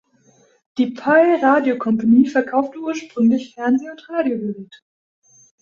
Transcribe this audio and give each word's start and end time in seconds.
Die 0.79 0.87
"Pye 0.95 1.37
Radio 1.43 1.77
Company" 1.77 2.25
verkaufte 2.27 2.79
ursprünglich 2.79 3.53
Fernseh- 3.53 3.91
und 3.91 4.09
Radiogeräte. 4.09 4.79